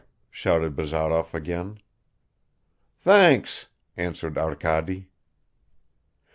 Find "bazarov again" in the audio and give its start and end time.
0.75-1.77